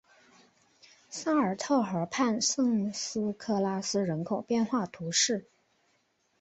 [1.11, 5.45] 萨尔特河畔圣斯科拉斯人口变化图示